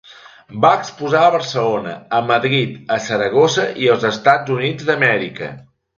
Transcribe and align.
Va 0.63 0.69
exposar 0.83 1.19
a 1.25 1.33
Barcelona, 1.35 1.93
a 2.19 2.21
Madrid, 2.29 2.73
a 2.95 2.97
Saragossa 3.09 3.67
i 3.85 3.93
als 3.97 4.09
Estats 4.11 4.55
Units 4.57 4.89
d'Amèrica. 4.89 5.53